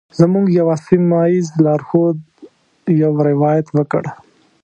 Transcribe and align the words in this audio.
زموږ 0.19 0.45
یوه 0.59 0.75
سیمه 0.87 1.19
ایز 1.31 1.47
لارښود 1.63 2.17
یو 3.01 3.13
روایت 3.29 3.67
وکړ. 3.77 4.03